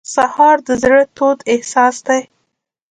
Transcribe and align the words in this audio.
سهار 0.13 0.57
د 0.67 0.69
زړه 0.83 1.01
تود 1.15 1.39
احساس 1.53 1.95
دی. 2.07 2.21